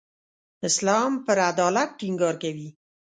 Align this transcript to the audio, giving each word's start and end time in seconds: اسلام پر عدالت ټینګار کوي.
اسلام 0.67 1.11
پر 1.25 1.37
عدالت 1.49 1.89
ټینګار 1.99 2.35
کوي. 2.43 2.69